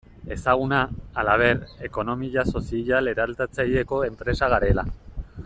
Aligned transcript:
Ezaguna, 0.35 0.79
halaber, 1.21 1.61
ekonomia 1.89 2.45
sozial 2.55 3.11
eraldatzaileko 3.13 4.01
enpresa 4.09 4.51
garela. 4.57 4.89